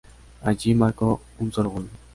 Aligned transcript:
Allí 0.41 0.73
marcó 0.73 1.21
un 1.37 1.51
solo 1.51 1.69
gol. 1.69 1.87